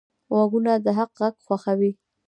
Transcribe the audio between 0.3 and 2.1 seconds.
غوږونه د حق غږ خوښوي